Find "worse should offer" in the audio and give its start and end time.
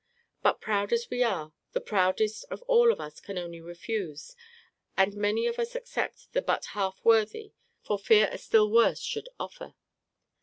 8.71-9.75